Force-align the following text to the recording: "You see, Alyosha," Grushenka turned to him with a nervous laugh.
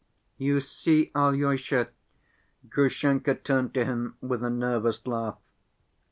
"You 0.39 0.61
see, 0.61 1.11
Alyosha," 1.13 1.89
Grushenka 2.67 3.35
turned 3.35 3.75
to 3.75 3.85
him 3.85 4.17
with 4.19 4.41
a 4.41 4.49
nervous 4.49 5.05
laugh. 5.05 5.37